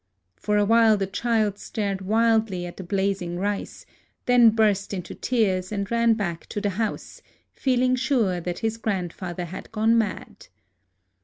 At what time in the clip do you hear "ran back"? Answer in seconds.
5.91-6.47